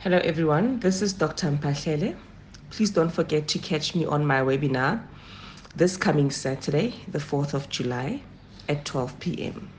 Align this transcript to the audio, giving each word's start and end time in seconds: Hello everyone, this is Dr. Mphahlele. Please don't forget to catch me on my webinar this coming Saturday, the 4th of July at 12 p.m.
Hello 0.00 0.18
everyone, 0.18 0.78
this 0.80 1.00
is 1.00 1.14
Dr. 1.14 1.50
Mphahlele. 1.50 2.14
Please 2.68 2.90
don't 2.90 3.10
forget 3.10 3.48
to 3.48 3.58
catch 3.58 3.94
me 3.94 4.04
on 4.04 4.26
my 4.26 4.40
webinar 4.40 5.02
this 5.74 5.96
coming 5.96 6.30
Saturday, 6.30 6.94
the 7.08 7.18
4th 7.18 7.54
of 7.54 7.68
July 7.70 8.20
at 8.68 8.84
12 8.84 9.18
p.m. 9.20 9.70